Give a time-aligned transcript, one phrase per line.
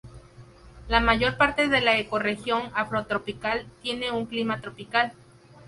[0.87, 5.13] La mayor parte de la ecorregión afrotropical tiene un clima tropical.